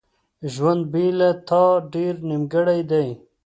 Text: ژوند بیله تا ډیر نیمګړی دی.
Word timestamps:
ژوند 0.53 0.83
بیله 0.93 1.29
تا 1.47 1.63
ډیر 1.93 2.13
نیمګړی 2.29 2.81
دی. 2.91 3.07